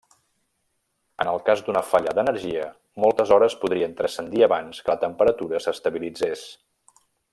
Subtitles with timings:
[1.25, 2.63] En el cas d'una falla d'energia,
[3.05, 6.43] moltes hores podrien transcendir abans que la temperatura s'estabilitzés.